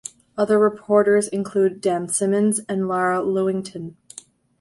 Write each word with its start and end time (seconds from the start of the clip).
Other 0.35 0.57
reporters 0.57 1.27
include 1.27 1.79
Dan 1.79 2.07
Simmons 2.07 2.59
and 2.67 2.87
Lara 2.87 3.21
Lewington. 3.21 3.97